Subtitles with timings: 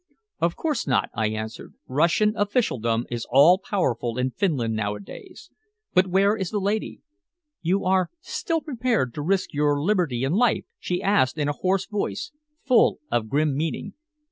[0.39, 1.75] "Of course not," I answered.
[1.87, 5.51] "Russian officialdom is all powerful in Finland nowadays.
[5.93, 7.01] But where is the lady?"
[7.61, 11.85] "You are still prepared to risk your liberty and life?" she asked in a hoarse
[11.85, 12.31] voice,
[12.65, 13.93] full of grim meaning.